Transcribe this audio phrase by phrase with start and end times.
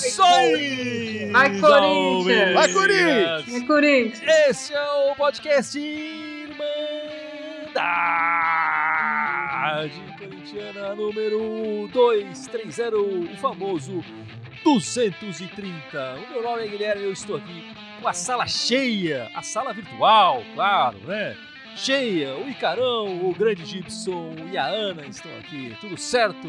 [0.00, 1.30] Saudações!
[1.30, 2.54] Vai, Corinthians!
[2.54, 3.44] Vai, Corinthians!
[3.46, 4.28] Vai, Corinthians!
[4.48, 6.50] Esse é o podcast Irmandade
[10.18, 14.04] Corintiana número 230, o famoso
[14.64, 16.14] 230.
[16.14, 17.64] O meu nome é Guilherme e eu estou aqui
[18.00, 21.36] com a sala cheia, a sala virtual, claro, né?
[21.76, 25.76] Cheia, o Icarão, o grande Gibson e a Ana estão aqui.
[25.80, 26.48] Tudo certo?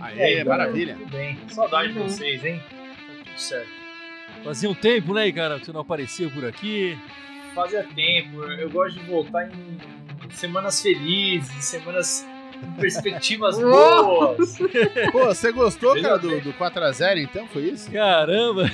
[0.00, 0.96] Aê, maravilha.
[0.96, 1.38] Tudo bem.
[1.48, 2.60] Saudade de vocês, hein?
[2.60, 3.70] Tá tudo certo.
[4.44, 6.98] Fazia um tempo, né, cara, que você não aparecia por aqui.
[7.54, 8.42] Fazia tempo.
[8.44, 9.78] Eu gosto de voltar em
[10.30, 12.26] semanas felizes, semanas
[12.78, 14.58] perspectivas boas.
[15.12, 17.46] Pô, você gostou, cara, do, do 4x0 então?
[17.48, 17.90] Foi isso?
[17.90, 18.70] Caramba!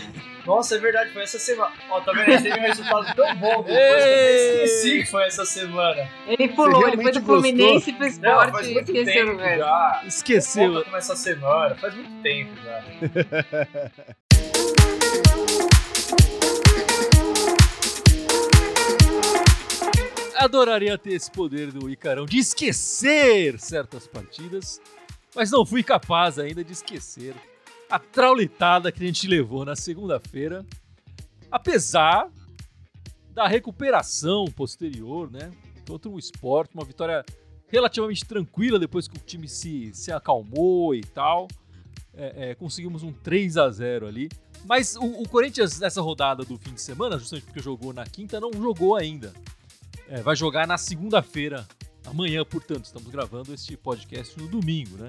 [0.47, 1.73] Nossa, é verdade, foi essa semana.
[1.89, 2.43] Ó, tá vendo?
[2.43, 6.09] Teve um resultado tão bom depois que eu esqueci que foi essa semana.
[6.27, 9.59] Ele pulou, ele foi do Fluminense pro esporte e esqueceu velho.
[9.59, 10.03] já.
[10.05, 10.73] Esqueceu.
[10.73, 12.83] Volta começa a semana, faz muito tempo já.
[20.45, 24.81] Adoraria ter esse poder do Icarão de esquecer certas partidas,
[25.37, 27.35] mas não fui capaz ainda de esquecer
[27.89, 30.67] a traulitada que a gente levou na segunda-feira,
[31.51, 32.29] apesar
[33.31, 35.53] da recuperação posterior, né?
[35.87, 37.25] Contra o esporte, uma vitória
[37.69, 41.47] relativamente tranquila depois que o time se, se acalmou e tal.
[42.15, 44.29] É, é, conseguimos um 3 a 0 ali.
[44.65, 48.41] Mas o, o Corinthians, nessa rodada do fim de semana, justamente porque jogou na quinta,
[48.41, 49.33] não jogou ainda.
[50.09, 51.67] É, vai jogar na segunda-feira,
[52.07, 55.07] amanhã, portanto, estamos gravando este podcast no domingo, né?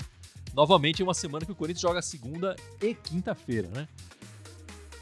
[0.53, 3.87] Novamente é uma semana que o Corinthians joga segunda e quinta-feira, né?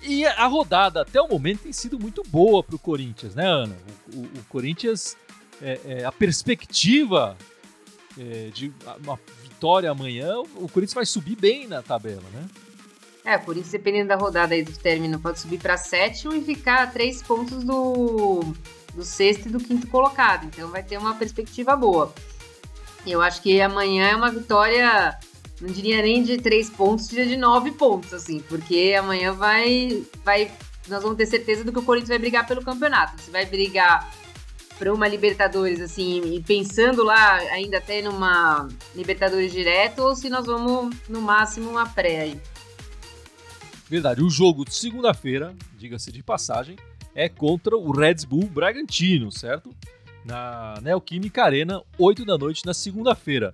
[0.02, 3.76] E a rodada até o momento tem sido muito boa para o Corinthians, né, Ana?
[4.14, 5.16] O, o- o Corinthians,
[5.62, 7.38] é, é, a perspectiva
[8.18, 12.48] é, de uma vitória amanhã, o Corinthians vai subir bem na tabela, né?
[13.24, 16.82] É, por isso, dependendo da rodada aí do término, pode subir pra sétimo e ficar
[16.84, 18.40] a três pontos do,
[18.94, 20.46] do sexto e do quinto colocado.
[20.46, 22.14] Então vai ter uma perspectiva boa.
[23.06, 25.18] Eu acho que amanhã é uma vitória,
[25.60, 30.52] não diria nem de três pontos, diria de nove pontos, assim, porque amanhã vai, vai.
[30.88, 33.20] Nós vamos ter certeza do que o Corinthians vai brigar pelo campeonato.
[33.22, 34.12] Se vai brigar
[34.78, 40.46] para uma Libertadores, assim, e pensando lá ainda até numa Libertadores direto, ou se nós
[40.46, 42.42] vamos, no máximo, uma pré aí.
[43.88, 46.78] Verdade, o jogo de segunda-feira, diga-se de passagem,
[47.16, 49.74] é contra o Red Bull Bragantino, certo?
[50.24, 53.54] Na Neoquímica Arena, 8 da noite, na segunda-feira.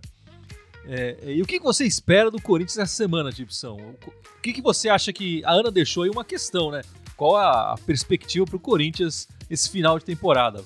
[0.86, 3.76] É, e o que você espera do Corinthians essa semana, Gibson?
[4.06, 5.44] O que você acha que.
[5.44, 6.82] A Ana deixou aí uma questão, né?
[7.16, 10.64] Qual a, a perspectiva para o Corinthians esse final de temporada?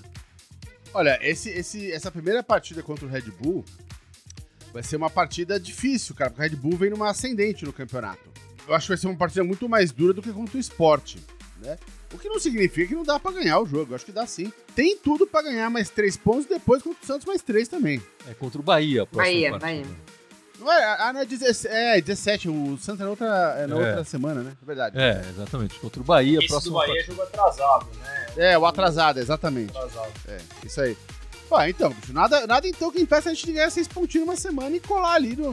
[0.94, 3.64] Olha, esse, esse, essa primeira partida contra o Red Bull
[4.74, 8.30] vai ser uma partida difícil, cara, porque o Red Bull vem numa ascendente no campeonato.
[8.68, 11.20] Eu acho que vai ser uma partida muito mais dura do que contra o esporte,
[11.62, 11.78] né?
[12.14, 13.96] O que não significa que não dá pra ganhar o jogo.
[13.96, 14.52] Acho que dá sim.
[14.76, 18.02] Tem tudo pra ganhar mais três pontos, depois contra o Santos mais três também.
[18.28, 19.60] É contra o Bahia, Bahia, partida.
[19.60, 20.12] Bahia.
[20.60, 23.26] Não é, ah, não é, 17, é 17, o Santos é na outra,
[23.58, 23.80] é na É.
[23.80, 24.54] outra semana, né?
[24.62, 25.00] É verdade.
[25.00, 25.80] É, exatamente.
[25.80, 28.26] Contra o Bahia, Esse do próxima Bahia é jogo atrasado, né?
[28.38, 29.76] É, o atrasado, exatamente.
[29.76, 30.12] Atrasado.
[30.28, 30.96] É, isso aí.
[31.50, 34.76] Pô, então, nada, nada então que impeça a gente de ganhar seis pontinhos numa semana
[34.76, 35.52] e colar ali no,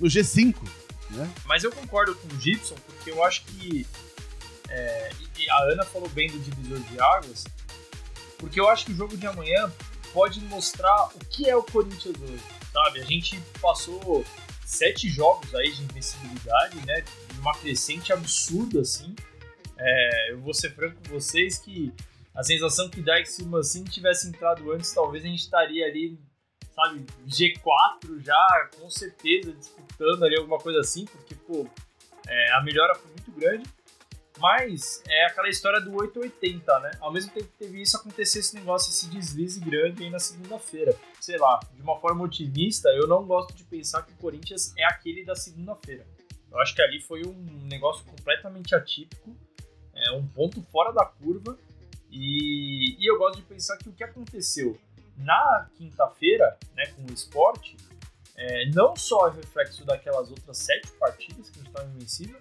[0.00, 0.56] no G5,
[1.10, 1.30] né?
[1.44, 3.86] Mas eu concordo com o Gibson, porque eu acho que.
[4.72, 7.44] É, e a Ana falou bem do divisor de águas,
[8.38, 9.70] porque eu acho que o jogo de amanhã
[10.12, 13.00] pode mostrar o que é o Corinthians hoje, sabe?
[13.00, 14.24] A gente passou
[14.64, 17.04] sete jogos aí de invencibilidade, né?
[17.38, 19.14] Uma crescente absurda, assim.
[19.78, 21.92] É, eu vou ser franco com vocês que
[22.34, 25.40] a sensação que dá é que se o Mancini tivesse entrado antes, talvez a gente
[25.40, 26.18] estaria ali,
[26.74, 31.66] sabe, G4 já, com certeza, disputando ali alguma coisa assim, porque, pô,
[32.26, 33.64] é, a melhora foi muito grande.
[34.38, 36.90] Mas é aquela história do 880, né?
[37.00, 40.96] Ao mesmo tempo que teve isso, acontecer esse negócio, esse deslize grande aí na segunda-feira.
[41.20, 44.84] Sei lá, de uma forma otimista, eu não gosto de pensar que o Corinthians é
[44.84, 46.06] aquele da segunda-feira.
[46.50, 49.34] Eu acho que ali foi um negócio completamente atípico,
[49.94, 51.56] é um ponto fora da curva.
[52.10, 54.78] E, e eu gosto de pensar que o que aconteceu
[55.16, 57.76] na quinta-feira, né, com o esporte,
[58.36, 62.40] é, não só é reflexo daquelas outras sete partidas que a gente estava invencível,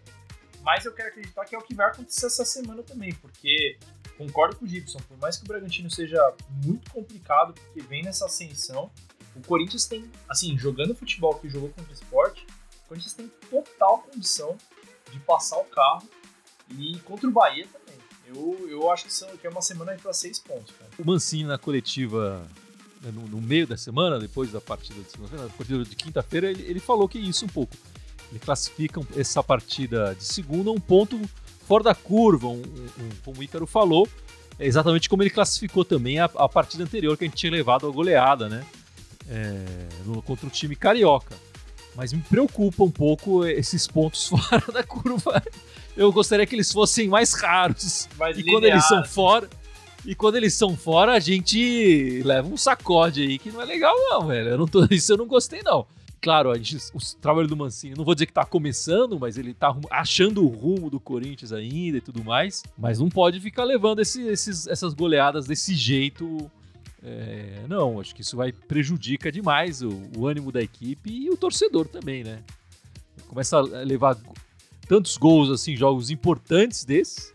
[0.63, 3.77] mas eu quero acreditar que é o que vai acontecer essa semana também, porque
[4.17, 6.19] concordo com o Gibson, por mais que o Bragantino seja
[6.63, 8.91] muito complicado, porque vem nessa ascensão,
[9.35, 12.45] o Corinthians tem, assim, jogando futebol que jogou contra o esporte,
[12.85, 14.57] o Corinthians tem total condição
[15.11, 16.07] de passar o carro
[16.77, 17.99] e contra o Bahia também.
[18.25, 20.73] Eu, eu acho que, são, que é uma semana para seis pontos.
[20.77, 20.89] Cara.
[20.97, 22.47] O Mancini na coletiva
[23.01, 26.63] né, no, no, meio da semana, depois da partida de segunda-feira, partida de quinta-feira, ele,
[26.63, 27.75] ele, falou que isso um pouco.
[28.31, 31.19] Ele classifica essa partida de segunda um ponto
[31.67, 34.07] fora da curva, um, um, como o Ícaro falou,
[34.57, 37.87] é exatamente como ele classificou também a, a, partida anterior que a gente tinha levado
[37.87, 38.65] a goleada, né?
[39.29, 39.65] É,
[40.05, 41.35] no, contra o time carioca.
[41.95, 45.43] Mas me preocupa um pouco esses pontos fora da curva.
[45.95, 48.07] Eu gostaria que eles fossem mais raros.
[48.17, 49.49] Mais e quando eles são fora,
[50.05, 53.95] e quando eles são fora, a gente leva um sacode aí que não é legal,
[54.09, 54.49] não, velho.
[54.49, 55.85] Eu não tô, isso eu não gostei, não.
[56.21, 59.75] Claro, gente, o trabalho do Mancini, não vou dizer que tá começando, mas ele tá
[59.89, 62.63] achando o rumo do Corinthians ainda e tudo mais.
[62.77, 66.49] Mas não pode ficar levando esse, esses, essas goleadas desse jeito.
[67.03, 71.35] É, não, acho que isso vai prejudica demais o, o ânimo da equipe e o
[71.35, 72.43] torcedor também, né?
[73.27, 74.15] Começa a levar
[74.87, 77.33] tantos gols assim, jogos importantes desses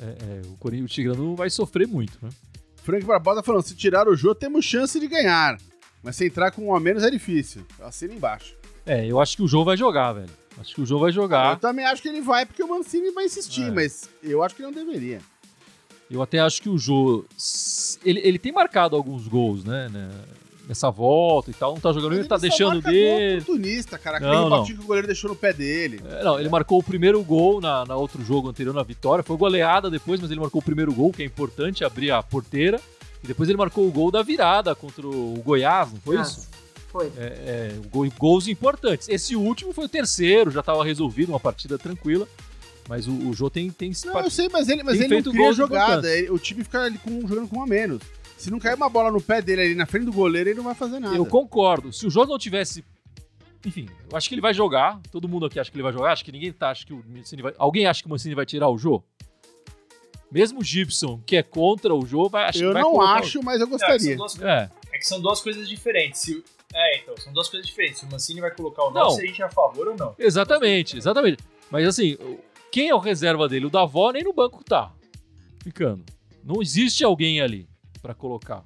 [0.00, 2.30] é, é, o Corinthians, o Tigrano vai sofrer muito, né?
[2.76, 5.58] Frank Barbosa falando, se tirar o jogo, temos chance de ganhar.
[6.02, 7.66] Mas se entrar com um a menos é difícil.
[7.80, 8.56] Assina embaixo.
[8.86, 10.30] É, eu acho que o jogo vai jogar, velho.
[10.58, 11.54] Acho que o jogo vai jogar.
[11.54, 13.70] Eu também acho que ele vai, porque o Mancini vai insistir, é.
[13.70, 15.20] mas eu acho que não deveria.
[16.10, 17.26] Eu até acho que o jogo.
[18.04, 19.88] Ele, ele tem marcado alguns gols, né?
[19.88, 20.10] né
[20.70, 23.40] nessa volta e tal, não tá jogando, ele, ele tá deixando dele.
[23.40, 24.18] oportunista, cara.
[24.18, 24.64] Aquele não, não.
[24.64, 26.00] que o goleiro deixou no pé dele.
[26.08, 29.24] É, não, ele marcou o primeiro gol na, na outro jogo anterior na vitória.
[29.24, 32.80] Foi goleada depois, mas ele marcou o primeiro gol, que é importante, abrir a porteira.
[33.22, 36.48] E depois ele marcou o gol da virada contra o Goiás, não foi ah, isso?
[36.88, 37.06] Foi.
[37.16, 39.08] É, é, gols importantes.
[39.08, 42.26] Esse último foi o terceiro, já estava resolvido, uma partida tranquila.
[42.88, 45.52] Mas o, o Jô tem, tem Não, eu sei, mas ele, mas ele não cria
[45.52, 46.12] jogada.
[46.12, 48.02] Ele, o time fica ali com, jogando com um a menos.
[48.36, 50.64] Se não cair uma bola no pé dele ali na frente do goleiro, ele não
[50.64, 51.14] vai fazer nada.
[51.14, 51.92] Eu concordo.
[51.92, 52.84] Se o jogo não tivesse.
[53.64, 54.98] Enfim, eu acho que ele vai jogar.
[55.12, 56.10] Todo mundo aqui acha que ele vai jogar.
[56.10, 57.54] Acho que ninguém tá, acha que o Mancini vai.
[57.58, 59.04] Alguém acha que o Mancini vai tirar o jogo?
[60.30, 63.60] Mesmo o Gibson, que é contra o jogo, vai achar Eu vai não acho, mas
[63.60, 64.12] eu gostaria.
[64.12, 64.40] É, duas...
[64.40, 64.70] é.
[64.92, 66.20] é, que são duas coisas diferentes.
[66.20, 66.44] Se...
[66.72, 67.98] É, então, são duas coisas diferentes.
[67.98, 70.14] Se o Mancini vai colocar o não, se a gente é a favor ou não.
[70.18, 71.42] Exatamente, exatamente.
[71.68, 72.16] Mas assim,
[72.70, 73.66] quem é o reserva dele?
[73.66, 74.92] O Davó nem no banco tá
[75.62, 76.04] ficando.
[76.44, 77.68] Não existe alguém ali
[78.00, 78.64] para colocar.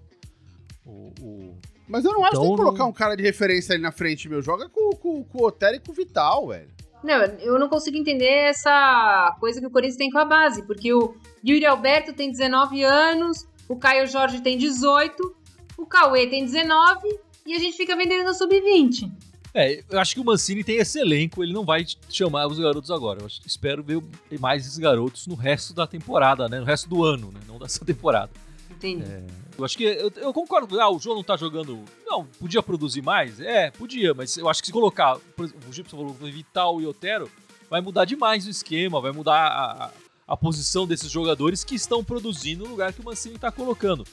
[0.85, 1.59] O, o...
[1.89, 3.93] Mas eu não acho então, que tem que colocar um cara de referência ali na
[3.93, 4.43] frente, meu.
[4.43, 6.69] Joga com, com, com o Otero e com o Vital, velho.
[7.05, 10.91] Não, eu não consigo entender essa coisa que o Corinthians tem com a base, porque
[10.91, 11.15] o
[11.47, 15.37] Yuri Alberto tem 19 anos, o Caio Jorge tem 18,
[15.77, 19.13] o Cauê tem 19 e a gente fica vendendo no sub-20.
[19.53, 22.91] É, eu acho que o Mancini tem esse elenco, ele não vai chamar os garotos
[22.91, 23.21] agora.
[23.21, 24.03] Eu espero ver
[24.41, 26.59] mais esses garotos no resto da temporada, né?
[26.59, 27.41] No resto do ano, né?
[27.47, 28.31] Não dessa temporada.
[28.77, 29.05] Entendi.
[29.05, 29.25] É,
[29.57, 30.81] eu acho que eu, eu, concordo.
[30.81, 31.85] Ah, o João não tá jogando.
[32.07, 33.41] Não, podia produzir mais?
[33.41, 36.87] É, podia, mas eu acho que se colocar, por exemplo, o Gibson falou Vital e
[36.87, 37.31] Otero,
[37.71, 39.91] vai mudar demais o esquema, vai mudar a, a,
[40.29, 44.05] a posição desses jogadores que estão produzindo no lugar que o Mancini está colocando.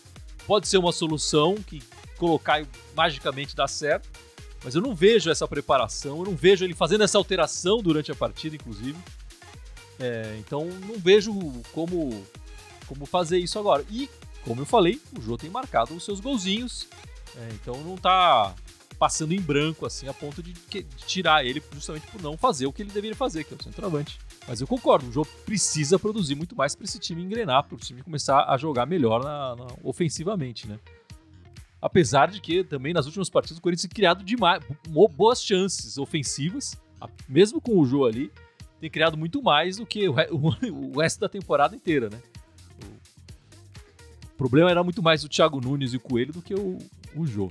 [0.45, 1.81] Pode ser uma solução que
[2.17, 4.09] colocar e magicamente dá certo,
[4.63, 8.15] mas eu não vejo essa preparação, eu não vejo ele fazendo essa alteração durante a
[8.15, 8.97] partida, inclusive.
[9.99, 11.33] É, então não vejo
[11.73, 12.25] como,
[12.87, 13.83] como fazer isso agora.
[13.89, 14.09] E
[14.45, 16.88] como eu falei, o Jô tem marcado os seus golzinhos,
[17.35, 18.55] é, então não tá
[19.01, 22.73] passando em branco assim a ponto de, de, tirar ele justamente por não fazer o
[22.73, 24.19] que ele deveria fazer, que é o centroavante.
[24.47, 27.79] Mas eu concordo, o Jô precisa produzir muito mais para esse time engrenar, para o
[27.79, 30.80] time começar a jogar melhor na, na, ofensivamente, né?
[31.81, 34.63] Apesar de que também nas últimas partidas o Corinthians tem criado demais,
[35.16, 36.80] boas chances ofensivas,
[37.27, 38.31] mesmo com o Jô ali,
[38.80, 40.13] tem criado muito mais do que o,
[40.94, 42.21] o resto da temporada inteira, né?
[44.42, 46.80] Problema era muito mais o Thiago Nunes e o Coelho do que o,
[47.16, 47.48] o Jô.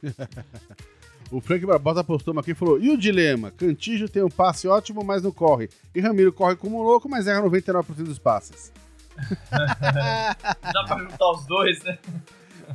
[1.28, 3.50] o Frank Barbosa postou aqui e falou: e o dilema?
[3.50, 5.68] Cantígio tem um passe ótimo, mas não corre.
[5.92, 8.72] E Ramiro corre como um louco, mas erra 99% dos passes.
[9.50, 11.98] Dá pra juntar os dois, né?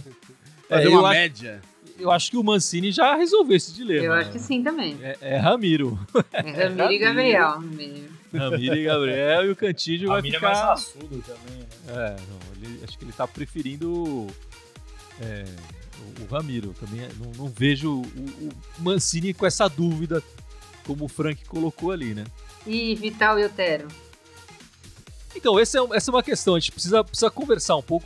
[0.68, 1.62] Fazer é, uma média.
[1.64, 4.06] Acho, eu acho que o Mancini já resolveu esse dilema.
[4.06, 4.98] Eu acho que sim também.
[5.02, 5.98] É, é Ramiro.
[6.34, 7.50] É Ramiro, é Ramiro e Gabriel.
[7.52, 8.17] Ramiro.
[8.34, 10.38] Ramiro e Gabriel e o Cantígio vai ficar...
[10.38, 11.68] é mais raçudo também, né?
[11.88, 14.28] É, não, ele, acho que ele tá preferindo
[15.22, 15.46] é,
[16.00, 16.74] o, o, Ramiro.
[16.74, 20.22] Também é, não, não vejo o, o, Mancini com essa dúvida,
[20.86, 22.26] como o Frank colocou ali, né?
[22.66, 23.88] E Vital e Otero?
[25.36, 28.06] Então, essa é, essa é uma questão, a gente precisa, precisa conversar um pouco.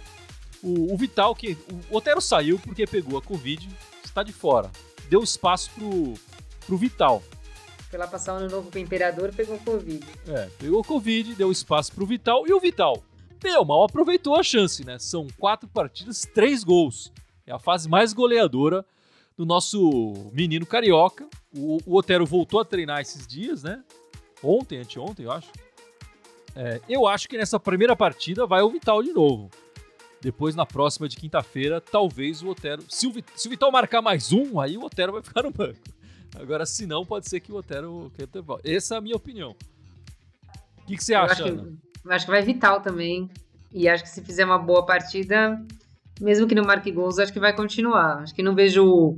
[0.61, 1.57] O, o Vital, que
[1.89, 3.67] o Otero saiu porque pegou a Covid,
[4.03, 4.69] está de fora.
[5.09, 6.13] Deu espaço pro,
[6.65, 7.23] pro Vital.
[7.91, 10.07] Foi lá passar o ano novo com o Imperador pegou Covid.
[10.25, 12.47] É, pegou Covid, deu espaço pro Vital.
[12.47, 13.03] E o Vital,
[13.43, 14.97] bem mal, aproveitou a chance, né?
[14.97, 17.11] São quatro partidas, três gols.
[17.45, 18.85] É a fase mais goleadora
[19.35, 21.27] do nosso menino carioca.
[21.53, 23.83] O, o Otero voltou a treinar esses dias, né?
[24.41, 25.51] Ontem, anteontem, eu acho.
[26.55, 29.51] É, eu acho que nessa primeira partida vai o Vital de novo.
[30.21, 32.85] Depois, na próxima de quinta-feira, talvez o Otero.
[32.87, 35.79] Se o, se o Vital marcar mais um, aí o Otero vai ficar no banco.
[36.35, 38.11] Agora, se não, pode ser que o Otero.
[38.63, 39.55] Essa é a minha opinião.
[40.79, 43.29] O que, que você acha, eu acho que, eu acho que vai Vital também.
[43.71, 45.59] E acho que se fizer uma boa partida,
[46.19, 48.19] mesmo que não marque gols, acho que vai continuar.
[48.19, 49.17] Acho que não vejo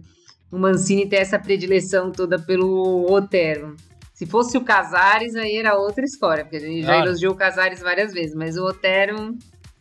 [0.51, 3.75] o Mancini ter essa predileção toda pelo Otero.
[4.13, 7.81] Se fosse o Casares, aí era outra história, porque a gente já elogiou o Casares
[7.81, 9.35] várias vezes, mas o Otero.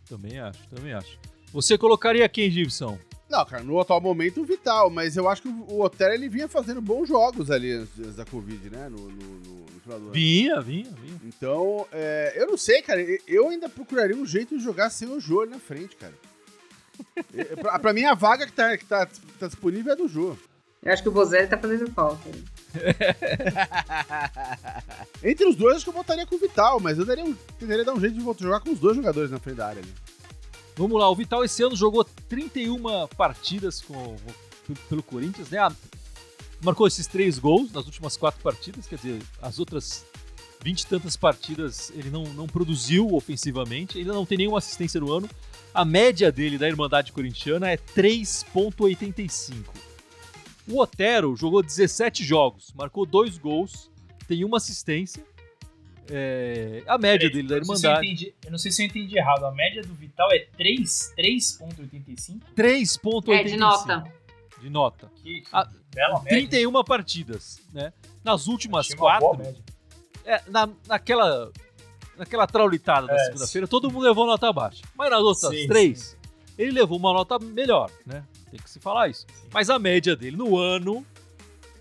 [0.08, 1.18] Também acho, também acho.
[1.52, 2.98] Você colocaria quem, Gibson?
[3.32, 6.46] Não, cara, no atual momento o Vital, mas eu acho que o Otero ele vinha
[6.46, 8.90] fazendo bons jogos ali antes da Covid, né?
[8.90, 10.12] No, no, no, no final do ano.
[10.12, 11.18] Vinha, vinha, vinha.
[11.24, 15.18] Então, é, eu não sei, cara, eu ainda procuraria um jeito de jogar sem o
[15.18, 16.12] Jô ali na frente, cara.
[17.58, 19.08] pra, pra mim, a vaga que tá, que tá,
[19.40, 20.36] tá disponível é do Jô.
[20.82, 22.28] Eu acho que o Bozelli tá fazendo falta.
[25.24, 27.82] Entre os dois, acho que eu botaria com o Vital, mas eu daria um, tentaria
[27.82, 29.90] dar um jeito de jogar com os dois jogadores na frente da área ali.
[30.76, 34.16] Vamos lá, o Vital esse ano jogou 31 partidas com,
[34.88, 35.58] pelo Corinthians, né?
[36.62, 40.04] Marcou esses três gols nas últimas quatro partidas, quer dizer, as outras
[40.62, 45.12] 20 e tantas partidas ele não, não produziu ofensivamente, ainda não tem nenhuma assistência no
[45.12, 45.28] ano.
[45.74, 49.64] A média dele da Irmandade Corintiana é 3,85.
[50.68, 53.90] O Otero jogou 17 jogos, marcou dois gols,
[54.28, 55.24] tem uma assistência.
[56.14, 57.86] É, a média dele da Irmandade.
[57.86, 59.46] Eu, entendi, eu não sei se eu entendi errado.
[59.46, 62.40] A média do Vital é 3,85?
[62.54, 63.32] 3,85.
[63.32, 64.04] É, de nota.
[64.60, 65.10] De nota.
[65.22, 66.84] Que, a, bela 31 média.
[66.84, 67.94] partidas, né?
[68.22, 69.40] Nas últimas quatro.
[70.24, 71.50] É, na, naquela,
[72.18, 74.82] naquela traulitada da é, segunda-feira, todo mundo levou nota baixa.
[74.94, 76.16] Mas nas outras sim, três, sim.
[76.58, 78.22] ele levou uma nota melhor, né?
[78.50, 79.24] Tem que se falar isso.
[79.32, 79.48] Sim.
[79.50, 81.06] Mas a média dele no ano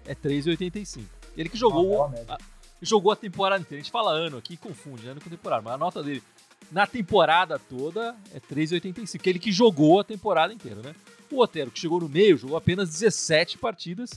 [0.06, 1.04] é 3,85.
[1.36, 2.38] Ele que jogou, a,
[2.82, 3.82] jogou a temporada inteira.
[3.82, 6.24] A gente fala ano aqui, confunde ano com temporada, mas a nota dele
[6.72, 9.28] na temporada toda é 3,85.
[9.28, 10.96] Ele que jogou a temporada inteira, né?
[11.32, 14.12] O Otero, que chegou no meio, jogou apenas 17 partidas,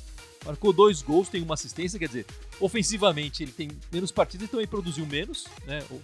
[0.44, 2.26] marcou dois gols, tem uma assistência, quer dizer,
[2.60, 5.82] ofensivamente ele tem menos partidas, então ele produziu menos, né?
[5.90, 5.98] O, o,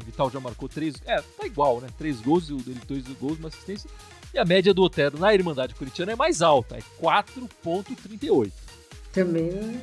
[0.00, 1.88] o Vital já marcou três, é, tá igual, né?
[1.98, 3.90] Três gols, o dele dois gols, uma assistência.
[4.32, 8.50] E a média do Otero na Irmandade Corintiana é mais alta, é 4,38.
[9.12, 9.80] Também.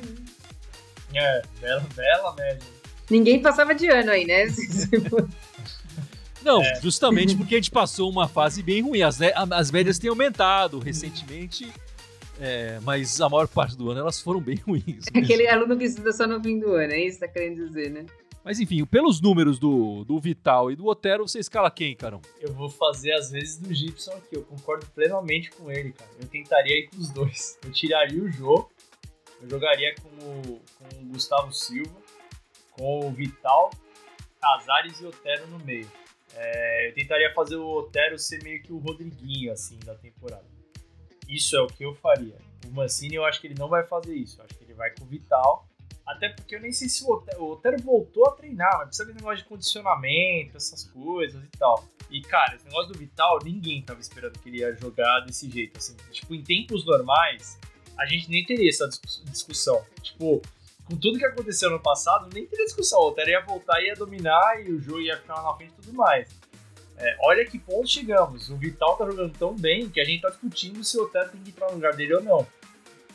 [1.14, 2.68] É, bela, bela média.
[3.10, 4.46] Ninguém passava de ano aí, né?
[6.42, 6.80] Não, é.
[6.80, 9.02] justamente porque a gente passou uma fase bem ruim.
[9.02, 9.18] As,
[9.50, 11.70] as médias têm aumentado recentemente,
[12.40, 15.04] é, mas a maior parte do ano elas foram bem ruins.
[15.14, 17.90] Aquele aluno que estuda só no fim do ano, é isso que tá querendo dizer,
[17.90, 18.06] né?
[18.44, 22.20] Mas enfim, pelos números do, do Vital e do Otero, você escala quem, Carão?
[22.40, 26.10] Eu vou fazer às vezes do Gibson aqui, eu concordo plenamente com ele, cara.
[26.20, 27.56] Eu tentaria ir com os dois.
[27.64, 28.68] Eu tiraria o Jô,
[29.42, 31.94] eu jogaria com o, com o Gustavo Silva,
[32.70, 33.70] com o Vital,
[34.40, 35.90] Casares e Otero no meio.
[36.34, 40.46] É, eu tentaria fazer o Otero ser meio que o Rodriguinho, assim, da temporada.
[41.28, 42.36] Isso é o que eu faria.
[42.66, 44.40] O Mancini, eu acho que ele não vai fazer isso.
[44.40, 45.68] Eu acho que ele vai com o Vital
[46.06, 49.06] até porque eu nem sei se o Otero, o Otero voltou a treinar, mas precisa
[49.06, 51.84] de negócio de condicionamento, essas coisas e tal.
[52.10, 55.78] E, cara, esse negócio do Vital, ninguém tava esperando que ele ia jogar desse jeito,
[55.78, 55.96] assim.
[56.10, 57.58] Tipo, em tempos normais,
[57.98, 58.88] a gente nem teria essa
[59.24, 59.84] discussão.
[60.02, 60.42] Tipo,
[60.84, 63.00] com tudo que aconteceu no passado, nem teria discussão.
[63.00, 65.96] O Otero ia voltar, ia dominar e o jogo ia ficar na frente e tudo
[65.96, 66.28] mais.
[66.96, 68.50] É, olha que ponto chegamos.
[68.50, 71.40] O Vital tá jogando tão bem que a gente tá discutindo se o Otero tem
[71.40, 72.46] que entrar no lugar dele ou não.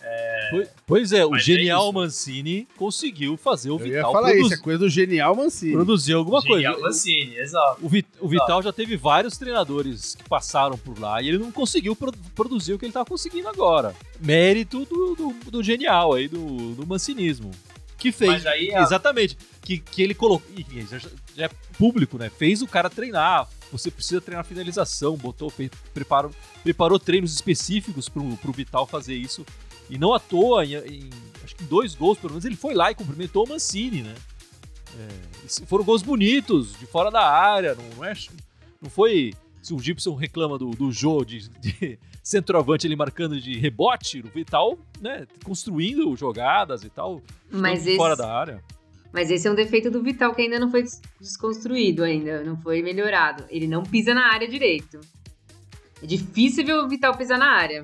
[0.10, 0.68] É...
[0.86, 3.92] Pois é, o é genial é Mancini conseguiu fazer o Eu Vital.
[3.92, 4.46] Eu ia falar produz...
[4.46, 5.74] isso, é coisa do genial Mancini.
[5.74, 6.88] Produzir alguma genial coisa.
[6.88, 7.86] Mancini, exato.
[7.86, 8.08] O, Vit...
[8.20, 12.12] o Vital já teve vários treinadores que passaram por lá e ele não conseguiu pro...
[12.34, 13.94] produzir o que ele tá conseguindo agora.
[14.20, 17.52] Mérito do, do, do genial aí, do, do mancinismo.
[17.98, 18.46] Que fez.
[18.46, 19.38] Aí, exatamente.
[19.62, 20.48] Que, que ele colocou.
[20.90, 21.00] Já,
[21.36, 22.30] já é público, né?
[22.30, 23.50] Fez o cara treinar.
[23.72, 26.32] Você precisa treinar finalização, botou, fez, preparou,
[26.64, 29.46] preparou treinos específicos pro, pro Vital fazer isso
[29.89, 31.10] e não à toa, em, em,
[31.44, 34.15] acho que em dois gols, pelo menos, ele foi lá e cumprimentou o Mancini, né?
[35.00, 38.13] É, foram gols bonitos, de fora da área, não, não, é,
[38.82, 39.34] não foi.
[39.62, 44.29] Se o Gibson reclama do, do Jô de, de centroavante ele marcando de rebote, o
[44.29, 48.63] Vital, né, construindo jogadas e tal, mas esse, fora da área.
[49.12, 50.84] Mas esse é um defeito do Vital que ainda não foi
[51.20, 53.46] desconstruído ainda, não foi melhorado.
[53.50, 55.00] Ele não pisa na área direito.
[56.01, 57.82] É difícil ver o Vital pisar na área.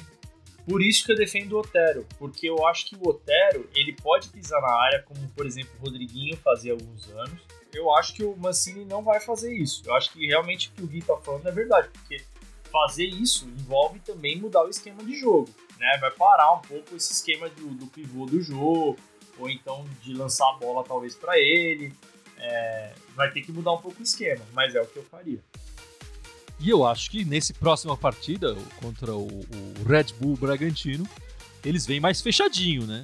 [0.65, 4.29] Por isso que eu defendo o Otero, porque eu acho que o Otero ele pode
[4.29, 7.41] pisar na área, como por exemplo o Rodriguinho fazia há alguns anos.
[7.74, 9.82] Eu acho que o Mancini não vai fazer isso.
[9.86, 12.24] Eu acho que realmente o que o Gui tá falando é verdade, porque
[12.72, 15.98] fazer isso envolve também mudar o esquema de jogo, né?
[16.00, 18.98] Vai parar um pouco esse esquema do, do pivô do jogo,
[19.38, 21.93] ou então de lançar a bola talvez para ele.
[22.43, 25.39] é, vai ter que mudar um pouco o esquema, mas é o que eu faria.
[26.60, 31.07] E eu acho que nesse próxima partida contra o, o Red Bull Bragantino,
[31.63, 33.03] eles vêm mais fechadinho, né?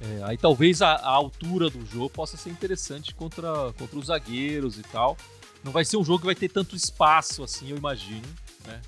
[0.00, 4.78] É, aí talvez a, a, altura do jogo possa ser interessante contra, contra os zagueiros
[4.78, 5.16] e tal.
[5.62, 8.26] Não vai ser um jogo que vai ter tanto espaço assim, eu imagino,
[8.66, 8.82] né?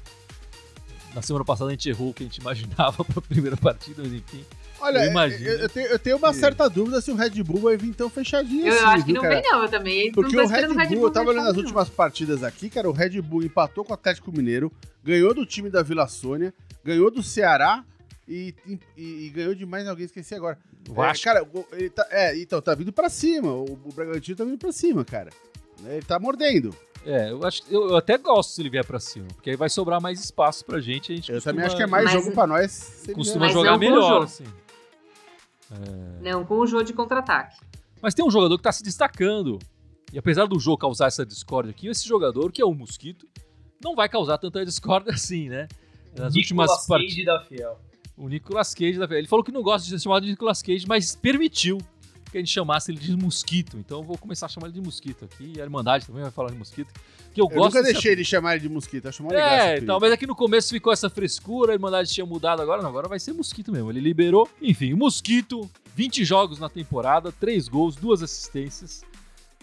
[1.15, 4.03] Na semana passada a gente errou o que a gente imaginava para a primeira partida,
[4.03, 4.45] mas enfim.
[4.85, 7.61] Olha, eu, imagino eu, eu, tenho, eu tenho uma certa dúvida se o Red Bull
[7.61, 8.83] vai vir tão fechadinho eu assim.
[8.83, 9.35] Eu acho que não cara.
[9.35, 9.63] vem, não.
[9.63, 10.13] Eu também.
[10.13, 12.89] Porque o Red Bull, Red Bull, eu tava olhando as últimas partidas aqui, cara.
[12.89, 14.71] O Red Bull empatou com o Atlético Mineiro,
[15.03, 16.53] ganhou do time da Vila Sônia,
[16.85, 17.83] ganhou do Ceará
[18.29, 20.59] e, e, e ganhou de mais alguém, esqueci agora.
[20.91, 23.53] É, cara, ele tá, é, então, tá vindo pra cima.
[23.53, 25.31] O, o Bragantino tá vindo pra cima, cara.
[25.87, 26.75] Ele tá mordendo.
[27.07, 29.69] É, eu acho eu, eu, até gosto se ele vier pra cima, porque aí vai
[29.69, 31.13] sobrar mais espaço pra gente.
[31.13, 33.05] A gente eu costuma, também acho que é mais jogo pra nós.
[33.15, 34.45] Costuma jogar melhor, assim.
[35.75, 36.23] É...
[36.23, 37.59] Não, com o jogo de contra-ataque.
[38.01, 39.59] Mas tem um jogador que tá se destacando.
[40.13, 43.27] E apesar do jogo causar essa discórdia aqui, esse jogador, que é o Mosquito,
[43.83, 45.69] não vai causar tanta discórdia assim, né?
[46.17, 47.25] Nas últimas partidas.
[47.25, 47.81] da Fiel.
[48.17, 49.19] O Nicolas Cage da Fiel.
[49.19, 51.79] Ele falou que não gosta de ser chamado de Nicolas Cage, mas permitiu
[52.35, 53.79] que a gente chamasse ele de Mosquito.
[53.79, 55.53] Então eu vou começar a chamar ele de Mosquito aqui.
[55.57, 56.93] E a Irmandade também vai falar de Mosquito.
[57.33, 59.49] Que eu, eu gosto nunca deixei ele chamar ele de Mosquito, acho legal.
[59.49, 62.89] É, então, mas aqui no começo ficou essa frescura, a Irmandade tinha mudado agora, não,
[62.89, 63.89] agora vai ser Mosquito mesmo.
[63.89, 64.49] Ele liberou.
[64.61, 69.05] Enfim, o Mosquito, 20 jogos na temporada, 3 gols, 2 assistências.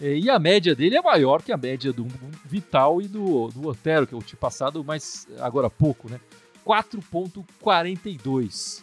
[0.00, 2.06] É, e a média dele é maior que a média do
[2.46, 6.18] Vital e do, do Otero, que eu tinha passado, mas agora há pouco, né?
[6.66, 8.82] 4,42.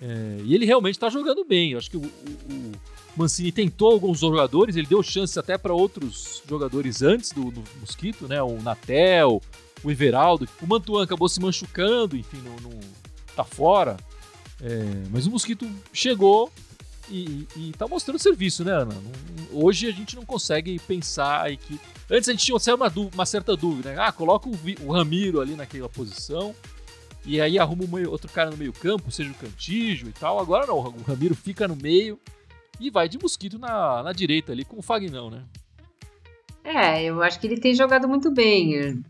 [0.00, 1.72] É, e ele realmente está jogando bem.
[1.72, 2.72] Eu acho que o, o,
[3.16, 8.28] Mancini tentou alguns jogadores, ele deu chances até para outros jogadores antes do, do, Mosquito,
[8.28, 8.40] né?
[8.40, 9.42] O Natel,
[9.82, 10.48] o Everaldo.
[10.62, 12.70] O Mantuan acabou se machucando, enfim, não,
[13.34, 13.96] tá fora.
[14.60, 16.52] É, mas o Mosquito chegou
[17.10, 18.94] e, e tá mostrando serviço, né, Ana?
[19.52, 21.80] Hoje a gente não consegue pensar aí que.
[22.10, 24.00] Antes a gente tinha uma, uma certa dúvida, né?
[24.00, 26.54] Ah, coloca o, o Ramiro ali naquela posição
[27.28, 30.38] e aí arruma um, outro cara no meio campo, seja o Cantígio e tal.
[30.38, 32.18] Agora não, o Ramiro fica no meio
[32.80, 35.44] e vai de mosquito na, na direita ali com o Fagnão, né?
[36.64, 39.02] É, eu acho que ele tem jogado muito bem.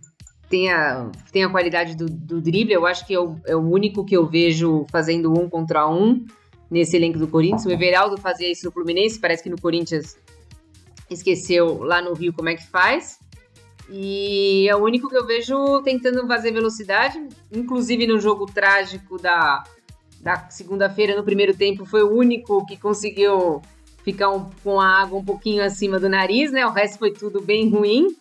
[0.49, 3.61] Tem a, tem a qualidade do, do drible, eu acho que é o, é o
[3.61, 6.27] único que eu vejo fazendo um contra um
[6.69, 7.67] nesse elenco do Corinthians.
[7.67, 10.17] O Everaldo fazia isso no Fluminense, parece que no Corinthians
[11.09, 13.18] esqueceu lá no Rio como é que faz.
[13.91, 19.65] E é o único que eu vejo tentando fazer velocidade, inclusive no jogo trágico da,
[20.21, 23.63] da segunda-feira, no primeiro tempo, foi o único que conseguiu
[24.05, 26.67] ficar um, com a água um pouquinho acima do nariz, né?
[26.67, 28.15] O resto foi tudo bem ruim.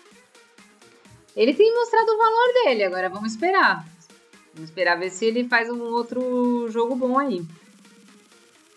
[1.36, 3.86] Ele tem mostrado o valor dele, agora vamos esperar.
[4.54, 7.46] Vamos esperar ver se ele faz um outro jogo bom aí.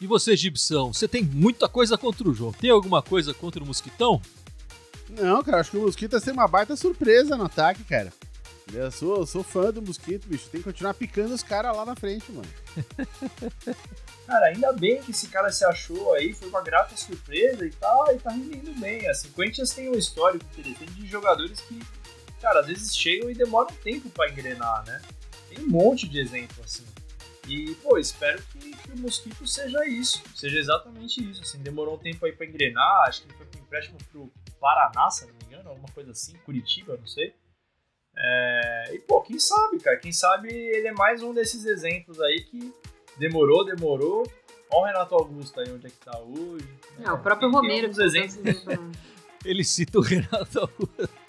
[0.00, 2.56] E você, Gibson, você tem muita coisa contra o jogo.
[2.58, 4.20] Tem alguma coisa contra o Mosquitão?
[5.10, 8.12] Não, cara, acho que o Mosquito vai ser uma baita surpresa no ataque, cara.
[8.72, 10.48] Eu sou, eu sou fã do Mosquito, bicho.
[10.48, 12.48] Tem que continuar picando os caras lá na frente, mano.
[14.26, 18.14] cara, ainda bem que esse cara se achou aí, foi uma grata surpresa e tal,
[18.14, 19.08] e tá rendendo bem.
[19.08, 21.80] Assim, o Corinthians tem um histórico interessante de jogadores que,
[22.40, 25.00] cara, às vezes chegam e demoram tempo para engrenar, né?
[25.48, 26.84] Tem um monte de exemplo, assim.
[27.48, 31.42] E, pô, espero que, que, o Mosquito seja isso, seja exatamente isso.
[31.42, 35.10] Assim, demorou um tempo aí pra engrenar, acho que ele foi pro empréstimo pro Paraná,
[35.10, 37.34] se não me engano, alguma coisa assim, Curitiba, não sei.
[38.16, 39.96] É, e, pô, quem sabe, cara?
[39.96, 42.72] Quem sabe ele é mais um desses exemplos aí que
[43.16, 44.30] demorou, demorou.
[44.72, 46.68] Olha o Renato Augusto aí, onde é que tá hoje.
[47.02, 47.92] É, o próprio Romero.
[47.92, 48.64] Tem exemplos.
[49.44, 51.20] ele cita o Renato Augusto.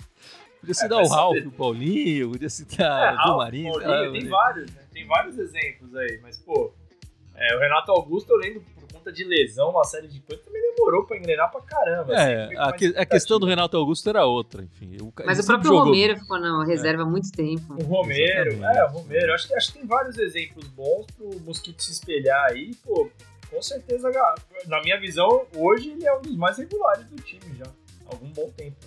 [0.59, 3.73] Podia citar é, o Ralf, o Paulinho, podia citar é, o Marinho.
[3.73, 4.83] Paulinho, tem vários, né?
[4.93, 6.71] Tem vários exemplos aí, mas, pô,
[7.33, 8.63] é, o Renato Augusto, eu lembro
[9.01, 12.13] conta de lesão, uma série de coisas, demorou pra engrenar pra caramba.
[12.13, 14.97] É, assim, a, que, a, questão do Renato Augusto era outra, enfim.
[15.01, 15.85] O, Mas o próprio jogou...
[15.85, 17.73] Romero ficou na reserva há muito tempo.
[17.73, 18.77] O Romero, Exatamente.
[18.77, 19.33] é, o Romero.
[19.33, 23.09] Acho que, acho que tem vários exemplos bons pro Mosquito se espelhar aí, pô.
[23.49, 24.09] Com certeza,
[24.67, 27.65] na minha visão, hoje ele é um dos mais regulares do time já.
[27.65, 28.77] Há algum bom tempo.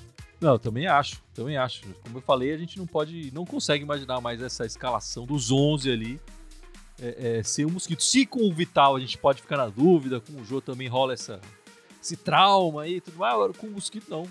[0.40, 1.82] Não, também acho, também acho.
[2.02, 5.90] Como eu falei, a gente não pode, não consegue imaginar mais essa escalação dos 11
[5.90, 6.20] ali
[7.00, 8.02] é, é, ser um mosquito.
[8.02, 11.12] Se com o Vital a gente pode ficar na dúvida, com o Jô também rola
[11.12, 11.40] essa,
[12.04, 14.22] esse trauma aí tudo mais, agora com o mosquito não.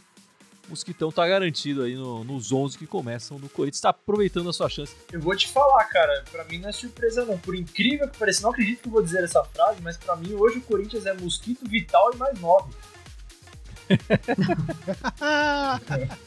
[0.66, 4.54] O Mosquitão tá garantido aí no, nos 11 que começam no Corinthians, tá aproveitando a
[4.54, 4.96] sua chance.
[5.12, 7.38] Eu vou te falar, cara, para mim não é surpresa não.
[7.38, 10.34] Por incrível que pareça, não acredito que eu vou dizer essa frase, mas para mim
[10.34, 12.74] hoje o Corinthians é Mosquito, Vital e mais 9.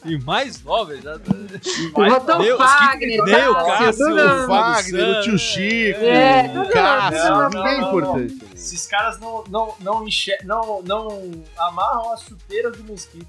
[0.05, 1.17] E mais nove já.
[1.17, 8.45] Botou o Fagner, o Cássio, o Wagner, o tio Chico, é, o Cássio, ninguém importante.
[8.53, 10.39] Esses caras não, não, não, enxer...
[10.45, 13.27] não, não amarram as chuteiras do mosquito.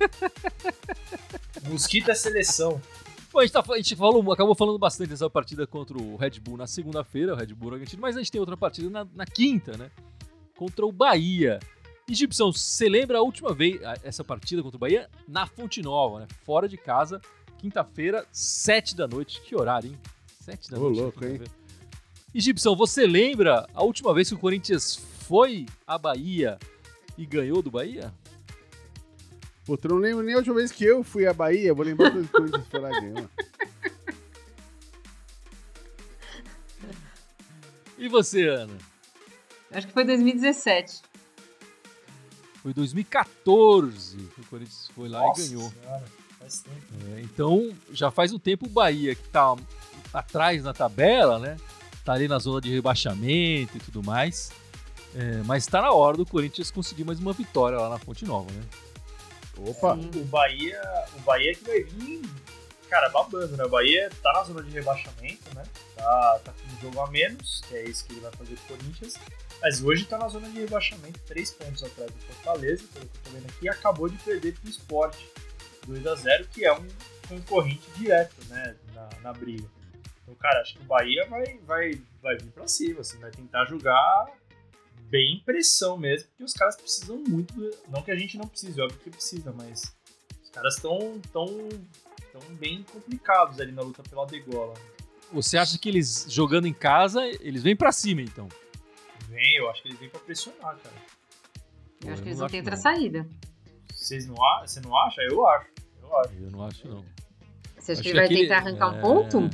[1.68, 2.80] Mosquito é seleção.
[3.32, 6.40] Bom, a gente, tá, a gente falou, acabou falando bastante dessa partida contra o Red
[6.40, 9.24] Bull na segunda-feira, o Red Bull Bragantino, mas a gente tem outra partida na, na
[9.24, 9.90] quinta, né?
[10.56, 11.58] Contra o Bahia.
[12.08, 15.08] E Gibson, você lembra a última vez, essa partida contra o Bahia?
[15.26, 16.26] Na Fonte Nova, né?
[16.44, 17.20] Fora de casa,
[17.58, 19.40] quinta-feira, sete da noite.
[19.42, 19.98] Que horário, hein?
[20.40, 21.00] Sete da Ô, noite.
[21.00, 21.40] louco, hein?
[22.34, 26.58] E Gibson, você lembra a última vez que o Corinthians foi à Bahia
[27.16, 28.12] e ganhou do Bahia?
[29.64, 32.10] Pô, tu não lembra nem a última vez que eu fui à Bahia, vou lembrar
[32.10, 33.30] quando o Corinthians foi lá e ganhou.
[37.96, 38.76] E você, Ana?
[39.70, 41.00] Acho que foi 2017.
[42.62, 45.70] Foi 2014 que o Corinthians foi lá Nossa e ganhou.
[45.70, 46.04] Senhora,
[46.38, 47.16] faz tempo.
[47.16, 49.56] É, então, já faz um tempo o Bahia, que tá
[50.14, 51.56] atrás na tabela, né?
[52.04, 54.52] Tá ali na zona de rebaixamento e tudo mais.
[55.14, 58.50] É, mas tá na hora do Corinthians conseguir mais uma vitória lá na Fonte Nova,
[58.50, 58.62] né?
[59.58, 60.10] Opa, Sim.
[60.14, 60.80] O Bahia,
[61.16, 62.22] o Bahia que vai vir,
[62.88, 63.64] cara, babando, né?
[63.64, 65.64] O Bahia tá na zona de rebaixamento, né?
[65.96, 68.74] Tá, tá com um jogo a menos, que é isso que ele vai fazer com
[68.74, 69.14] o Corinthians.
[69.62, 73.22] Mas hoje tá na zona de rebaixamento, três pontos atrás do Fortaleza, pelo que eu
[73.22, 75.16] tô vendo aqui, e acabou de perder pro Sport
[75.86, 76.88] 2 a 0 que é um
[77.28, 79.64] concorrente direto, né, na, na briga.
[80.22, 83.64] Então, cara, acho que o Bahia vai, vai, vai vir pra cima, assim, vai tentar
[83.66, 84.26] jogar
[85.02, 87.54] bem pressão mesmo, porque os caras precisam muito.
[87.88, 89.94] Não que a gente não precise, óbvio que precisa, mas
[90.42, 91.46] os caras estão tão,
[92.32, 94.74] tão bem complicados ali na luta pela degola.
[95.32, 98.48] Você acha que eles, jogando em casa, eles vêm pra cima, então?
[99.72, 100.94] Acho que eles vêm pra pressionar, cara.
[102.02, 102.82] Eu Eu acho que eles não vão ter acho, outra não.
[102.82, 103.28] saída.
[103.92, 105.20] Vocês não, você não acha?
[105.22, 105.66] Eu acho.
[106.02, 106.34] Eu acho.
[106.34, 107.04] Eu não acho, não.
[107.78, 109.50] Você acha Acho que ele vai aquele- tentar arrancar é, um ponto?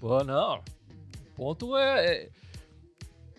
[0.00, 0.58] Pô, não.
[0.58, 2.30] O ponto é, é-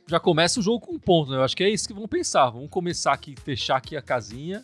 [0.10, 1.38] Já começa o jogo com um ponto, né?
[1.38, 2.50] Eu acho que é isso que vão pensar.
[2.50, 4.64] Vamos começar aqui, fechar aqui a casinha.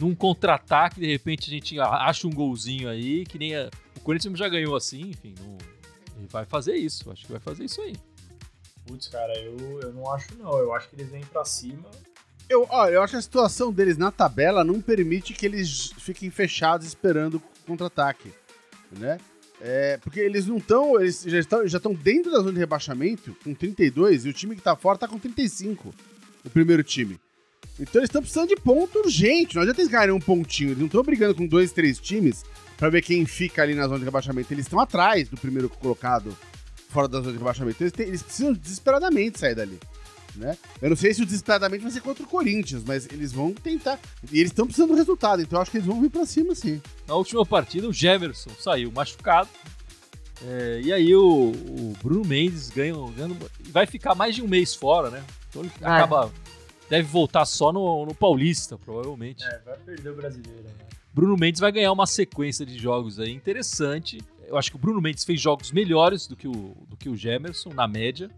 [0.00, 4.38] Num contra-ataque, de repente a gente acha um golzinho aí, que nem a- o Corinthians
[4.38, 5.34] já ganhou assim, enfim.
[5.38, 5.58] Não...
[6.16, 7.94] Ele vai fazer isso, acho que vai fazer isso aí.
[8.90, 10.58] Putz, cara, eu, eu não acho não.
[10.58, 11.88] Eu acho que eles vêm pra cima.
[12.48, 16.28] eu, ó, eu acho que a situação deles na tabela não permite que eles fiquem
[16.28, 18.32] fechados esperando contra-ataque,
[18.90, 19.18] né?
[19.60, 23.36] É, porque eles não estão, eles já estão, já estão dentro da zona de rebaixamento
[23.44, 25.94] com 32 e o time que tá fora tá com 35,
[26.44, 27.20] o primeiro time.
[27.78, 30.86] Então eles estão precisando de ponto urgente, não adianta eles ganharem um pontinho, eles não
[30.86, 32.42] estão brigando com dois, três times
[32.76, 36.36] pra ver quem fica ali na zona de rebaixamento, eles estão atrás do primeiro colocado
[36.90, 39.78] fora da zona de rebaixamento, eles, eles precisam desesperadamente sair dali.
[40.36, 40.56] Né?
[40.80, 43.98] Eu não sei se o desesperadamente vai ser contra o Corinthians, mas eles vão tentar.
[44.30, 46.54] E eles estão precisando do resultado, então eu acho que eles vão vir pra cima,
[46.54, 46.80] sim.
[47.06, 49.48] Na última partida, o Jefferson saiu machucado.
[50.46, 53.36] É, e aí o, o Bruno Mendes ganha, ganha-
[53.70, 55.22] vai ficar mais de um mês fora, né?
[55.48, 55.90] Então ele Vai.
[56.00, 56.32] acaba.
[56.88, 59.44] Deve voltar só no, no Paulista, provavelmente.
[59.44, 60.70] É, vai perder o brasileiro, né?
[61.12, 64.20] Bruno Mendes vai ganhar uma sequência de jogos aí interessante.
[64.50, 67.16] Eu acho que o Bruno Mendes fez jogos melhores do que o, do que o
[67.16, 68.28] Gemerson, na média.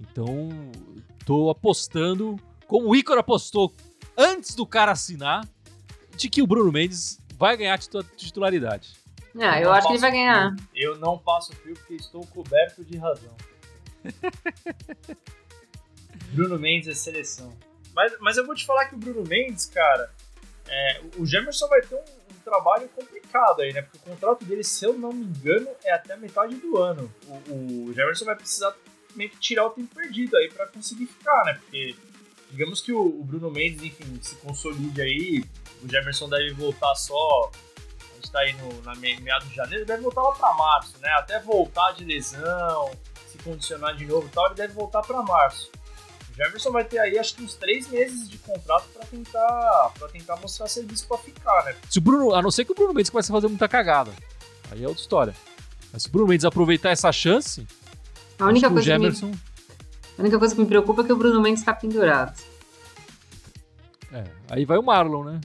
[0.00, 0.48] Então,
[1.26, 3.74] tô apostando, como o Ícaro apostou
[4.16, 5.46] antes do cara assinar,
[6.16, 8.94] de que o Bruno Mendes vai ganhar titu- titularidade.
[9.36, 10.54] Ah, eu não acho que ele vai ganhar.
[10.54, 10.68] frio.
[10.74, 13.34] Eu não passo frio porque estou coberto de razão.
[16.32, 17.52] Bruno Mendes é seleção.
[17.94, 20.10] Mas, mas eu vou te falar que o Bruno Mendes, cara,
[20.68, 23.82] é, o Gemerson vai ter um, um trabalho complicado aí, né?
[23.82, 27.12] Porque o contrato dele, se eu não me engano, é até metade do ano.
[27.48, 28.74] O, o Gemerson vai precisar
[29.14, 31.54] meio que tirar o tempo perdido aí pra conseguir ficar, né?
[31.54, 31.94] Porque
[32.50, 35.44] digamos que o, o Bruno Mendes, enfim, se consolide aí,
[35.82, 37.50] o Gemerson deve voltar só
[37.98, 40.94] a gente tá aí no, na me- meados de janeiro, deve voltar lá pra março,
[41.00, 41.08] né?
[41.18, 42.92] Até voltar de lesão,
[43.30, 45.70] se condicionar de novo e tal, ele deve voltar pra março.
[46.32, 50.08] O Jefferson vai ter aí acho que uns três meses de contrato pra tentar, pra
[50.08, 51.76] tentar mostrar serviço pra ficar, né?
[51.90, 54.10] Se o Bruno, a não ser que o Bruno Mendes comece a fazer muita cagada.
[54.70, 55.34] Aí é outra história.
[55.92, 57.66] Mas se o Bruno Mendes aproveitar essa chance,
[58.38, 59.38] A única, acho que o coisa que me,
[60.16, 62.40] a única coisa que me preocupa é que o Bruno Mendes tá pendurado.
[64.10, 65.40] É, aí vai o Marlon, né?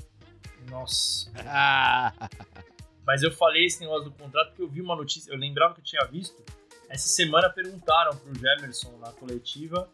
[0.69, 1.29] Nossa.
[3.05, 5.81] Mas eu falei esse negócio do contrato porque eu vi uma notícia, eu lembrava que
[5.81, 6.41] eu tinha visto.
[6.89, 9.89] Essa semana perguntaram pro Gemerson na coletiva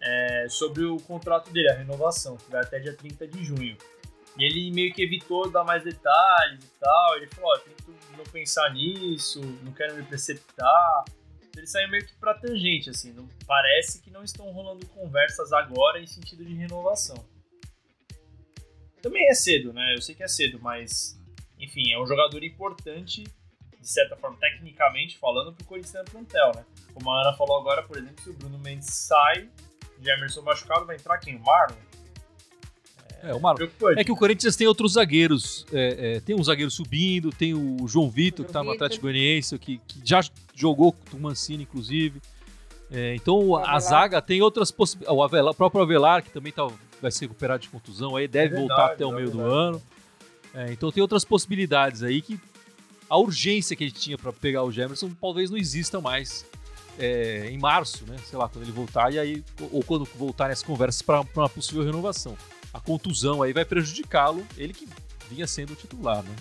[0.00, 3.76] é, sobre o contrato dele, a renovação, que vai até dia 30 de junho.
[4.38, 7.16] E ele meio que evitou dar mais detalhes e tal.
[7.16, 11.04] Ele falou: Ó, tento não pensar nisso, não quero me precipitar.
[11.38, 13.12] Então ele saiu meio que pra tangente, assim.
[13.12, 17.16] Não, parece que não estão rolando conversas agora em sentido de renovação.
[19.00, 19.94] Também é cedo, né?
[19.94, 21.18] Eu sei que é cedo, mas
[21.58, 26.64] enfim, é um jogador importante, de certa forma, tecnicamente falando, pro Corinthians no plantel, né?
[26.92, 29.48] Como a Ana falou agora, por exemplo, se o Bruno Mendes sai,
[30.02, 31.36] Gemerson machucado, vai entrar quem?
[31.36, 31.76] O Marlon?
[33.22, 33.66] É, o Marlon.
[33.96, 35.66] É que o Corinthians tem outros zagueiros.
[35.72, 38.70] É, é, tem um zagueiro subindo, tem o João Vitor, que tá no.
[38.70, 40.20] Atlético Goianiense, que, que já
[40.54, 42.20] jogou com o Mancini, inclusive.
[42.90, 43.80] É, então a Avelar.
[43.80, 45.18] zaga tem outras possibilidades.
[45.18, 46.68] O, Avelar- o próprio Avelar, que também tá,
[47.02, 49.38] vai se recuperar de contusão, aí deve É voltar verdade, até o é meio do
[49.38, 49.58] verdade.
[49.58, 49.82] ano.
[50.54, 52.38] É, então tem outras possibilidades aí que
[53.10, 56.46] a urgência que a gente tinha para pegar o Gemerson talvez não exista mais
[56.98, 58.16] é, em março, né?
[58.28, 61.84] Sei lá, quando ele voltar, e aí, ou quando voltarem as conversas para uma possível
[61.84, 62.36] renovação.
[62.72, 64.88] A contusão aí vai prejudicá-lo, ele que
[65.30, 66.34] vinha sendo o titular, né?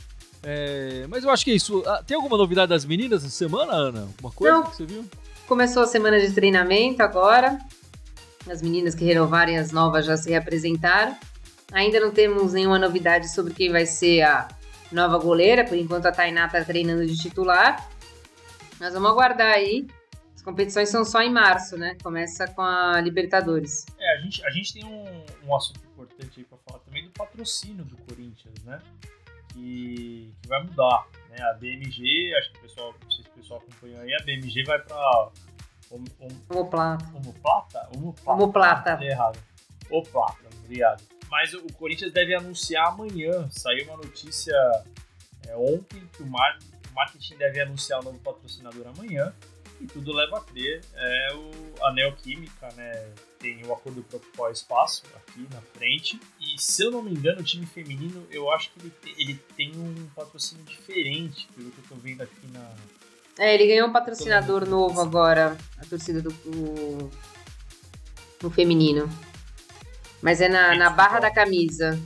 [0.43, 1.83] É, mas eu acho que é isso.
[1.87, 4.01] Ah, Tem alguma novidade das meninas essa semana, Ana?
[4.01, 4.63] Alguma coisa Não.
[4.63, 5.05] que você viu?
[5.47, 7.57] Começou a semana de treinamento agora.
[8.47, 11.15] As meninas que renovarem as novas já se reapresentaram.
[11.71, 14.47] Ainda não temos nenhuma novidade sobre quem vai ser a
[14.91, 17.89] nova goleira, por enquanto a Tainá tá treinando de titular.
[18.79, 19.87] Nós vamos aguardar aí.
[20.45, 21.97] Competições são só em março, né?
[22.03, 23.85] Começa com a Libertadores.
[23.99, 27.09] É, a gente, a gente tem um, um assunto importante aí pra falar também do
[27.09, 28.79] patrocínio do Corinthians, né?
[29.51, 31.07] Que, que vai mudar.
[31.31, 31.37] Né?
[31.49, 34.63] A BMG, acho que o pessoal, não sei se o pessoal acompanhou aí, a BMG
[34.65, 34.79] vai
[35.89, 37.05] Omoplata.
[37.15, 37.89] Homoplata?
[37.95, 38.31] Homoplata.
[38.31, 38.91] Homoplata.
[38.93, 39.39] Falei errado.
[39.89, 41.03] O Plata, obrigado.
[41.29, 43.47] Mas o Corinthians deve anunciar amanhã.
[43.51, 44.53] Saiu uma notícia
[45.47, 46.57] é, ontem que o, mar-
[46.91, 49.33] o marketing deve anunciar o novo patrocinador amanhã.
[49.81, 50.81] E tudo leva a crer.
[50.95, 51.51] É o,
[51.85, 53.09] a Neoquímica, né?
[53.39, 56.19] Tem o acordo protocolo espaço aqui na frente.
[56.39, 59.35] E se eu não me engano, o time feminino, eu acho que ele, te- ele
[59.55, 62.71] tem um patrocínio diferente, pelo que eu tô vendo aqui na,
[63.37, 67.11] É, ele ganhou um patrocinador novo agora, a torcida do, do,
[68.39, 69.09] do feminino.
[70.21, 71.99] Mas é na, na barra da camisa.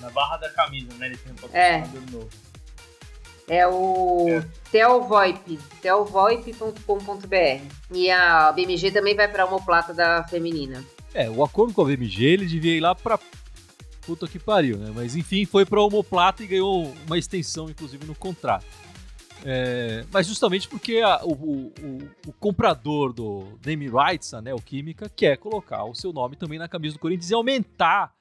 [0.00, 1.06] na barra da camisa, né?
[1.08, 1.80] Ele tem um É.
[1.80, 2.30] patrocinador novo.
[3.48, 4.44] É o É.
[4.72, 7.62] Telvoip, telvoip.com.br.
[7.92, 10.82] E a BMG também vai para a homoplata da feminina.
[11.14, 13.18] É, o acordo com a VMG, ele devia ir lá pra
[14.04, 14.92] puta que pariu, né?
[14.94, 18.66] Mas enfim, foi pra Homoplata e ganhou uma extensão, inclusive, no contrato.
[19.44, 21.72] É, mas justamente porque a- o, o-
[22.26, 26.94] o- comprador do Name Rights, a Neoquímica, quer colocar o seu nome também na camisa
[26.94, 28.12] do Corinthians e aumentar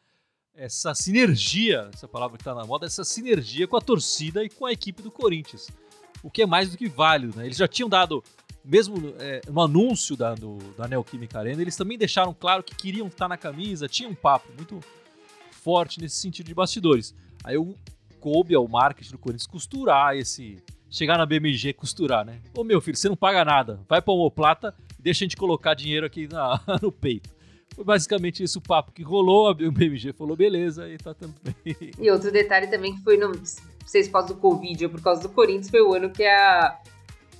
[0.55, 4.65] essa sinergia, essa palavra que tá na moda, essa sinergia com a torcida e com
[4.65, 5.69] a equipe do Corinthians.
[6.23, 7.45] O que é mais do que válido, né?
[7.45, 8.23] Eles já tinham dado
[8.63, 13.07] mesmo é, no anúncio da, do, da Neoquímica Arena, eles também deixaram claro que queriam
[13.07, 14.79] estar na camisa, tinha um papo muito
[15.51, 17.13] forte nesse sentido de bastidores.
[17.43, 17.75] Aí o
[18.19, 20.63] coube ao marketing do Corinthians costurar esse.
[20.89, 22.39] Chegar na BMG costurar, né?
[22.55, 25.73] Ô meu filho, você não paga nada, vai pra Homoplata e deixa a gente colocar
[25.73, 27.34] dinheiro aqui na- no peito.
[27.73, 31.15] Foi basicamente esse o papo que rolou, a BMG falou beleza e tá
[31.63, 31.91] bem.
[31.99, 33.31] E outro detalhe também que foi, não
[33.85, 36.23] sei se por causa do Covid ou por causa do Corinthians, foi o ano que
[36.23, 36.79] a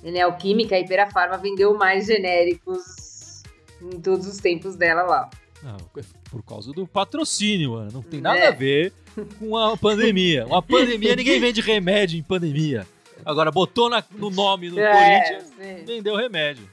[0.02, 3.42] Neoquímica, a Iperafarma, vendeu mais genéricos
[3.80, 5.30] em todos os tempos dela lá.
[5.62, 7.90] Não, é por causa do patrocínio, mano.
[7.92, 8.48] Não tem nada É.
[8.48, 8.92] a ver
[9.38, 10.46] com a pandemia.
[10.46, 12.86] Uma pandemia, ninguém vende remédio em pandemia.
[13.24, 15.84] Agora, botou na- no nome no Corinthians, sim.
[15.86, 16.68] vendeu remédio.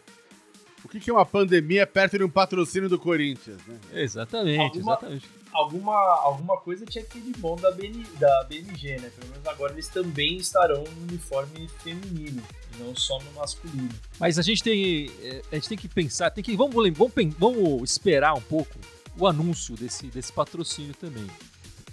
[0.93, 3.79] O que que é uma pandemia perto de um patrocínio do Corinthians, né?
[3.93, 5.29] Exatamente, Alguma- exatamente.
[5.51, 9.09] alguma, alguma coisa tinha que ter de bom da, BN, da BMG, né?
[9.17, 12.43] Pelo menos agora eles também estarão no uniforme feminino
[12.75, 13.89] e não só no masculino.
[14.19, 17.89] Mas a gente tem, é, a gente tem que pensar, tem que vamos, vamos, vamos
[17.89, 18.77] esperar um pouco
[19.17, 21.25] o anúncio desse, desse patrocínio também,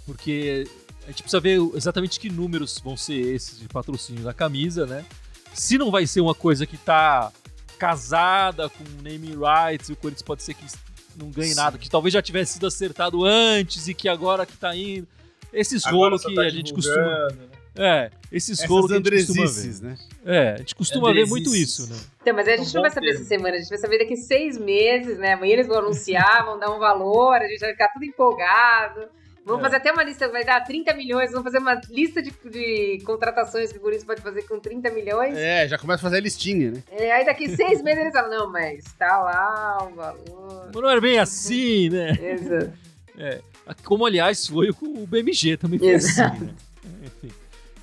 [0.05, 0.67] porque
[1.05, 5.03] a gente precisa ver exatamente que números vão ser esses de patrocínio da camisa, né?
[5.55, 7.31] Se não vai ser uma coisa que tá
[7.81, 10.63] casada com naming rights, e o Corinthians pode ser que
[11.17, 11.55] não ganhe Sim.
[11.55, 15.07] nada, que talvez já tivesse sido acertado antes e que agora que tá indo.
[15.51, 17.27] Esses rolos que tá a gente costuma.
[17.29, 17.47] né?
[17.75, 19.49] É, esses rolos que a gente costuma ver.
[19.49, 19.97] andresices, né?
[20.23, 21.79] É, a gente costuma ver muito Andresices.
[21.79, 21.99] isso, né?
[22.21, 23.19] Então, mas a gente Um não vai saber termo.
[23.19, 25.33] essa semana, a gente vai saber daqui seis meses, né?
[25.33, 29.01] Amanhã eles vão anunciar, vão dar um valor, a gente vai ficar tudo empolgado.
[29.45, 29.63] Vamos É.
[29.63, 33.71] fazer até uma lista, vai dar 30 milhões, vamos fazer uma lista de, de contratações
[33.71, 35.35] que o Corinthians pode fazer com 30 milhões.
[35.35, 36.83] É, já começa a fazer a listinha, né?
[36.91, 40.69] É, aí daqui seis meses eles falam, não, mas tá lá o valor.
[40.73, 42.11] Mas não era bem assim, né?
[42.11, 42.73] Exato.
[43.83, 46.35] Como, aliás, foi com o BMG também foi Exato.
[46.35, 46.53] assim, né?
[47.03, 47.31] Enfim.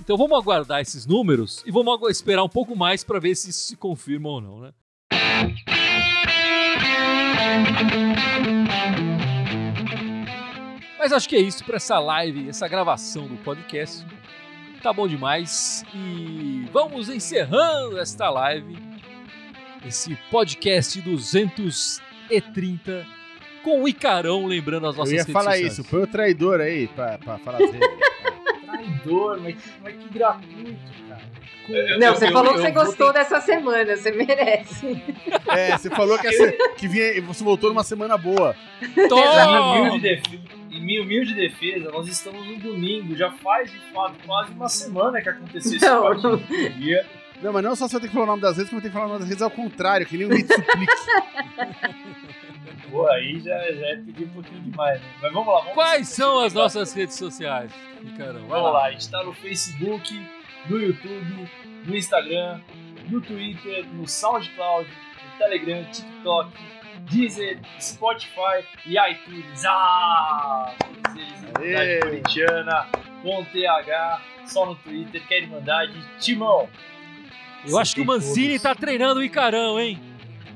[0.01, 3.67] Então vamos aguardar esses números e vamos esperar um pouco mais para ver se isso
[3.67, 4.73] se confirma ou não, né?
[10.99, 14.05] Mas acho que é isso para essa live, essa gravação do podcast.
[14.83, 15.85] Tá bom demais.
[15.95, 18.77] E vamos encerrando esta live,
[19.87, 23.07] esse podcast 230
[23.63, 25.73] com o Icarão, lembrando as Eu nossas ia redes falar sociais.
[25.73, 27.79] isso, põe o traidor aí pra, pra falar dele.
[28.65, 31.23] Traidor, mas que, mas que gratuito, cara.
[31.69, 35.03] Eu- Não, eu- você eu- falou que eu você gostou dessa semana, você merece.
[35.49, 38.55] É, você falou que, essa, que vinha, você voltou numa semana boa.
[39.09, 39.99] Toma!
[40.79, 45.21] Em minha humilde defesa, nós estamos no domingo, já faz de fato quase uma semana
[45.21, 46.37] que aconteceu esse Não,
[46.79, 47.05] dia.
[47.43, 48.95] Não, mas não só você tem que falar o nome das redes, como tem que
[48.95, 50.93] falar o nome das redes ao contrário, que nem um hit suplique.
[52.91, 55.09] Pô, aí já, já é pedir um pouquinho demais, né?
[55.21, 57.71] Mas vamos lá, vamos Quais são as nossas redes sociais?
[58.17, 60.27] Vai Vamos lá, a gente tá no Facebook,
[60.69, 61.49] no YouTube,
[61.85, 62.61] no Instagram,
[63.09, 66.53] no Twitter, no SoundCloud, no Telegram, TikTok,
[67.01, 69.65] Deezer, Spotify e iTunes.
[69.65, 70.75] Ah!
[71.59, 71.67] Aê!
[71.67, 72.87] Cidade Corintiana,
[73.23, 76.69] com TH, só no Twitter, quer Irmandade, Timão.
[77.67, 80.01] Eu acho que o Mancini tá treinando o Icarão, hein?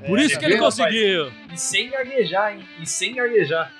[0.07, 1.31] Por É, isso que ele conseguiu.
[1.51, 2.65] E sem gaguejar, hein?
[2.79, 3.71] E sem gaguejar.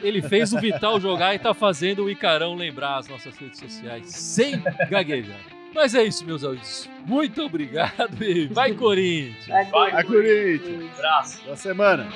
[0.00, 4.06] Ele fez o Vital jogar e tá fazendo o Icarão lembrar as nossas redes sociais
[4.08, 5.40] sem gaguejar.
[5.74, 6.88] Mas é isso, meus amigos.
[7.06, 9.46] Muito obrigado e vai, Corinthians!
[9.46, 10.82] Vai, vai, vai Corinthians!
[10.82, 11.42] Um Abraço!
[11.44, 12.08] Boa semana!